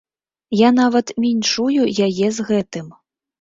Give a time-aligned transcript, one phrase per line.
[0.59, 2.91] Я нават віншую яе з гэтым.